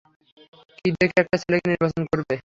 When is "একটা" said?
1.21-1.37